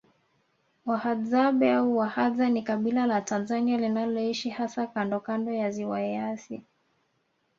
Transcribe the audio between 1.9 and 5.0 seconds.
Wahadza ni kabila la Tanzania linaloishi hasa